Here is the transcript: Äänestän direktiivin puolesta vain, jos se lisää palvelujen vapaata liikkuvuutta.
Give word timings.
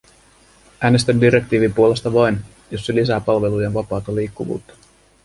Äänestän 0.79 1.21
direktiivin 1.21 1.73
puolesta 1.73 2.13
vain, 2.13 2.39
jos 2.71 2.85
se 2.85 2.95
lisää 2.95 3.19
palvelujen 3.21 3.73
vapaata 3.73 4.15
liikkuvuutta. 4.15 4.73